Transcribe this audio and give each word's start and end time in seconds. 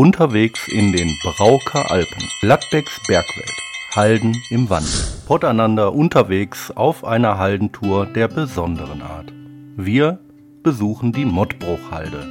Unterwegs 0.00 0.66
in 0.66 0.92
den 0.92 1.14
Brauker 1.22 1.90
Alpen, 1.90 2.26
Gladbecks 2.40 2.98
Bergwelt, 3.06 3.52
Halden 3.94 4.34
im 4.48 4.70
Wandel. 4.70 4.98
Poteinander 5.26 5.92
unterwegs 5.92 6.70
auf 6.70 7.04
einer 7.04 7.36
Haldentour 7.36 8.06
der 8.06 8.28
besonderen 8.28 9.02
Art. 9.02 9.30
Wir 9.76 10.18
besuchen 10.62 11.12
die 11.12 11.26
Mottbruchhalde, 11.26 12.26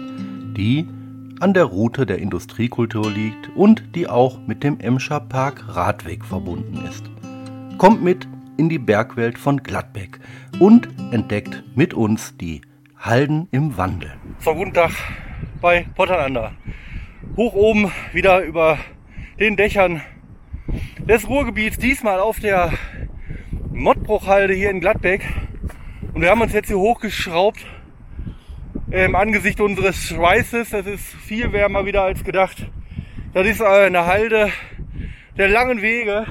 die 0.58 0.88
an 1.42 1.54
der 1.54 1.66
Route 1.66 2.08
der 2.08 2.18
Industriekultur 2.18 3.12
liegt 3.12 3.56
und 3.56 3.96
die 3.96 4.08
auch 4.08 4.40
mit 4.48 4.64
dem 4.64 4.80
Emscher 4.80 5.20
Park 5.20 5.64
Radweg 5.68 6.26
verbunden 6.26 6.84
ist. 6.90 7.04
Kommt 7.78 8.02
mit 8.02 8.28
in 8.58 8.70
die 8.70 8.80
Bergwelt 8.80 9.38
von 9.38 9.62
Gladbeck 9.62 10.20
und 10.60 10.90
entdeckt 11.12 11.64
mit 11.76 11.94
uns 11.94 12.36
die 12.36 12.62
Halden 12.98 13.48
im 13.52 13.78
Wandel. 13.78 14.12
So, 14.40 14.56
guten 14.56 14.74
Tag 14.74 14.90
bei 15.62 15.86
Potterander. 15.96 16.54
Hoch 17.40 17.54
oben 17.54 17.90
wieder 18.12 18.44
über 18.44 18.80
den 19.40 19.56
Dächern 19.56 20.02
des 21.08 21.30
Ruhrgebiets, 21.30 21.78
diesmal 21.78 22.20
auf 22.20 22.42
der 22.42 22.74
Mottbruchhalde 23.72 24.54
hier 24.54 24.70
in 24.70 24.82
Gladbeck. 24.82 25.22
Und 26.14 26.22
wir 26.22 26.32
haben 26.32 26.42
uns 26.42 26.52
jetzt 26.52 26.68
hier 26.68 26.78
hochgeschraubt 26.78 27.66
im 28.92 29.16
Angesicht 29.16 29.62
unseres 29.62 29.96
Schweißes. 29.96 30.72
Das 30.72 30.86
ist 30.86 31.06
viel 31.06 31.54
wärmer 31.54 31.86
wieder 31.86 32.04
als 32.04 32.26
gedacht. 32.26 32.68
Das 33.34 33.48
ist 33.48 33.62
eine 33.62 34.06
Halde 34.06 34.52
der 35.38 35.48
langen 35.48 35.82
Wege, 35.82 36.26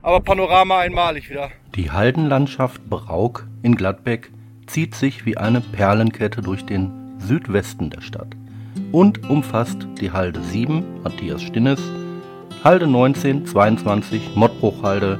aber 0.00 0.20
Panorama 0.20 0.78
einmalig 0.78 1.28
wieder. 1.28 1.50
Die 1.74 1.90
Haldenlandschaft 1.90 2.88
Brauk 2.88 3.46
in 3.62 3.76
Gladbeck 3.76 4.30
zieht 4.68 4.94
sich 4.94 5.26
wie 5.26 5.36
eine 5.36 5.60
Perlenkette 5.60 6.40
durch 6.40 6.64
den 6.64 7.18
Südwesten 7.18 7.90
der 7.90 8.00
Stadt 8.00 8.34
und 8.94 9.28
umfasst 9.28 9.88
die 10.00 10.12
Halde 10.12 10.40
7, 10.40 11.02
Matthias 11.02 11.42
Stinnes, 11.42 11.80
Halde 12.62 12.86
19, 12.86 13.44
22, 13.44 14.36
Mottbruchhalde, 14.36 15.18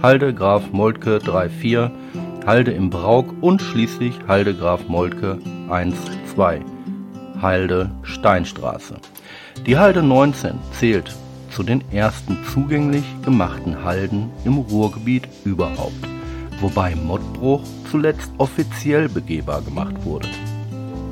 Halde 0.00 0.32
Graf 0.32 0.70
Moltke 0.70 1.18
3-4, 1.18 1.90
Halde 2.46 2.70
im 2.70 2.88
Brauk 2.88 3.34
und 3.40 3.60
schließlich 3.60 4.14
Halde 4.28 4.54
Graf 4.54 4.86
Moltke 4.86 5.40
1-2, 5.68 6.60
Halde 7.42 7.90
Steinstraße. 8.02 8.94
Die 9.66 9.76
Halde 9.76 10.04
19 10.04 10.52
zählt 10.70 11.12
zu 11.50 11.64
den 11.64 11.82
ersten 11.90 12.38
zugänglich 12.54 13.04
gemachten 13.24 13.82
Halden 13.82 14.30
im 14.44 14.58
Ruhrgebiet 14.58 15.26
überhaupt, 15.44 16.06
wobei 16.60 16.94
Mottbruch 16.94 17.64
zuletzt 17.90 18.30
offiziell 18.38 19.08
begehbar 19.08 19.62
gemacht 19.62 19.96
wurde. 20.04 20.28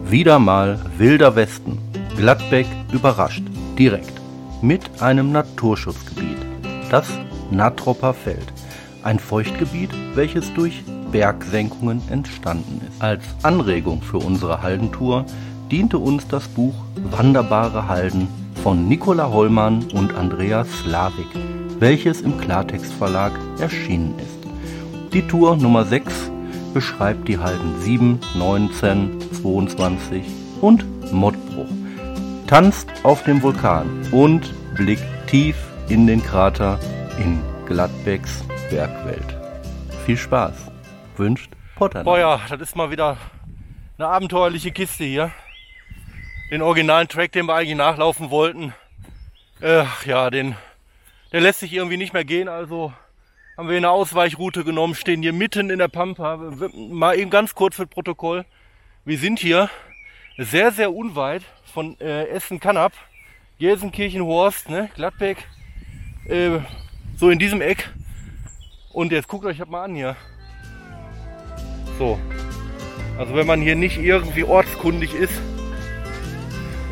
Wieder 0.08 0.38
mal 0.38 0.78
wilder 0.96 1.34
Westen. 1.34 1.93
Gladbeck 2.16 2.66
überrascht, 2.92 3.42
direkt, 3.76 4.20
mit 4.62 5.02
einem 5.02 5.32
Naturschutzgebiet, 5.32 6.38
das 6.90 7.08
Natropper 7.50 8.14
Feld. 8.14 8.52
Ein 9.02 9.18
Feuchtgebiet, 9.18 9.90
welches 10.14 10.54
durch 10.54 10.84
Bergsenkungen 11.10 12.00
entstanden 12.08 12.80
ist. 12.88 13.02
Als 13.02 13.24
Anregung 13.42 14.00
für 14.00 14.18
unsere 14.18 14.62
Haldentour 14.62 15.26
diente 15.70 15.98
uns 15.98 16.26
das 16.28 16.46
Buch 16.46 16.74
Wanderbare 17.10 17.88
Halden 17.88 18.28
von 18.62 18.88
Nicola 18.88 19.30
Hollmann 19.30 19.84
und 19.92 20.14
Andreas 20.14 20.68
Slavik, 20.82 21.26
welches 21.80 22.20
im 22.20 22.38
Klartext 22.38 22.92
Verlag 22.92 23.32
erschienen 23.58 24.14
ist. 24.18 25.12
Die 25.12 25.26
Tour 25.26 25.56
Nummer 25.56 25.84
6 25.84 26.30
beschreibt 26.72 27.28
die 27.28 27.38
Halden 27.38 27.80
7, 27.80 28.20
19, 28.36 29.20
22 29.42 30.24
und 30.60 30.84
Mottbruch, 31.12 31.43
tanzt 32.46 32.88
auf 33.02 33.24
dem 33.24 33.42
Vulkan 33.42 34.06
und 34.10 34.52
blickt 34.74 35.04
tief 35.26 35.56
in 35.88 36.06
den 36.06 36.22
Krater 36.22 36.78
in 37.18 37.42
Gladbecks 37.66 38.44
Bergwelt. 38.70 39.36
Viel 40.04 40.16
Spaß, 40.16 40.70
wünscht 41.16 41.52
Potter. 41.76 42.04
Boah 42.04 42.18
ja, 42.18 42.40
das 42.48 42.60
ist 42.60 42.76
mal 42.76 42.90
wieder 42.90 43.16
eine 43.98 44.08
abenteuerliche 44.08 44.72
Kiste 44.72 45.04
hier. 45.04 45.30
Den 46.50 46.62
originalen 46.62 47.08
Track, 47.08 47.32
den 47.32 47.46
wir 47.46 47.54
eigentlich 47.54 47.76
nachlaufen 47.76 48.30
wollten, 48.30 48.74
äh, 49.60 49.84
ja, 50.04 50.30
den, 50.30 50.56
der 51.32 51.40
lässt 51.40 51.60
sich 51.60 51.72
irgendwie 51.72 51.96
nicht 51.96 52.12
mehr 52.12 52.24
gehen, 52.24 52.48
also 52.48 52.92
haben 53.56 53.68
wir 53.68 53.76
eine 53.76 53.90
Ausweichroute 53.90 54.64
genommen, 54.64 54.94
stehen 54.94 55.22
hier 55.22 55.32
mitten 55.32 55.70
in 55.70 55.78
der 55.78 55.88
Pampa. 55.88 56.36
Mal 56.74 57.18
eben 57.18 57.30
ganz 57.30 57.54
kurz 57.54 57.76
für 57.76 57.86
das 57.86 57.90
Protokoll. 57.90 58.44
Wir 59.04 59.18
sind 59.18 59.38
hier 59.38 59.70
sehr, 60.36 60.72
sehr 60.72 60.92
unweit 60.92 61.42
von 61.72 61.98
äh, 62.00 62.26
Essen-Kannab, 62.28 62.92
Gelsenkirchen-Horst, 63.58 64.68
ne, 64.68 64.90
Gladbeck, 64.94 65.38
äh, 66.28 66.58
so 67.16 67.30
in 67.30 67.38
diesem 67.38 67.60
Eck. 67.60 67.90
Und 68.92 69.12
jetzt 69.12 69.28
guckt 69.28 69.44
euch 69.44 69.58
das 69.58 69.68
mal 69.68 69.84
an 69.84 69.94
hier. 69.94 70.16
So. 71.98 72.18
Also 73.18 73.34
wenn 73.36 73.46
man 73.46 73.60
hier 73.60 73.76
nicht 73.76 73.98
irgendwie 73.98 74.42
ortskundig 74.42 75.14
ist 75.14 75.40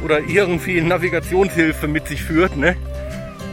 oder 0.04 0.20
irgendwie 0.20 0.80
Navigationshilfe 0.80 1.88
mit 1.88 2.06
sich 2.06 2.22
führt, 2.22 2.56
ne, 2.56 2.76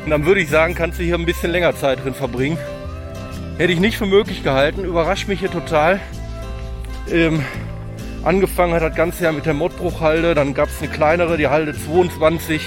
dann 0.07 0.25
würde 0.25 0.41
ich 0.41 0.50
sagen, 0.50 0.75
kannst 0.75 1.00
du 1.00 1.03
hier 1.03 1.16
ein 1.16 1.25
bisschen 1.25 1.51
länger 1.51 1.75
Zeit 1.75 2.03
drin 2.03 2.13
verbringen. 2.13 2.57
Hätte 3.57 3.73
ich 3.73 3.79
nicht 3.79 3.97
für 3.97 4.06
möglich 4.06 4.44
gehalten. 4.44 4.83
Überrascht 4.83 5.27
mich 5.27 5.39
hier 5.39 5.51
total. 5.51 6.00
Ähm, 7.11 7.44
angefangen 8.24 8.74
hat 8.74 8.84
das 8.84 8.96
Ganze 8.96 9.24
ja 9.24 9.31
mit 9.31 9.46
der 9.46 9.53
Mottbruchhalde. 9.53 10.35
Dann 10.35 10.53
gab 10.53 10.69
es 10.69 10.81
eine 10.81 10.91
kleinere, 10.91 11.38
die 11.38 11.47
Halde 11.47 11.74
22. 11.74 12.62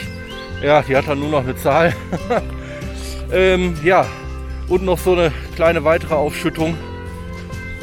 Ja, 0.62 0.82
die 0.82 0.96
hat 0.96 1.08
dann 1.08 1.20
nur 1.20 1.30
noch 1.30 1.44
eine 1.44 1.56
Zahl. 1.56 1.94
ähm, 3.32 3.74
ja, 3.84 4.06
und 4.68 4.84
noch 4.84 4.98
so 4.98 5.12
eine 5.12 5.32
kleine 5.54 5.84
weitere 5.84 6.14
Aufschüttung. 6.14 6.76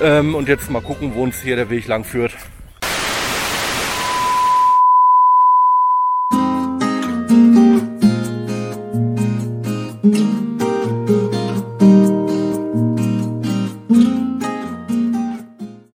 Ähm, 0.02 0.36
und 0.36 0.48
jetzt 0.48 0.70
mal 0.70 0.82
gucken, 0.82 1.14
wo 1.14 1.24
uns 1.24 1.42
hier 1.42 1.56
der 1.56 1.70
Weg 1.70 1.88
lang 1.88 2.04
führt. 2.04 2.32